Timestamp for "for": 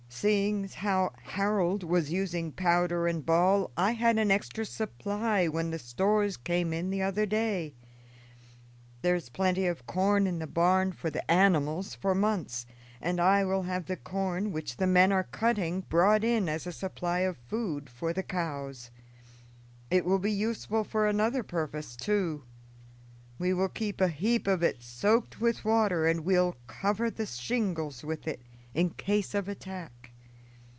10.91-11.09, 11.95-12.13, 17.89-18.13, 20.83-21.07